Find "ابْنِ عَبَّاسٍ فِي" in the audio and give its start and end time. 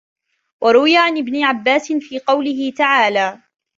1.17-2.19